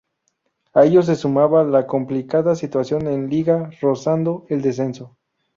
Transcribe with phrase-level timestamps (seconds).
[0.73, 5.15] A ello se sumaba la complicada situación en Liga, rozando el descenso.